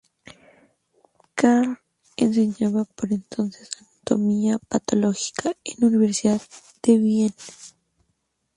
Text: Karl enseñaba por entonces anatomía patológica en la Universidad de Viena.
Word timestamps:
Karl 1.35 1.77
enseñaba 2.17 2.85
por 2.85 3.13
entonces 3.13 3.69
anatomía 3.79 4.57
patológica 4.57 5.51
en 5.63 5.75
la 5.77 5.87
Universidad 5.89 6.41
de 6.81 6.97
Viena. 6.97 7.35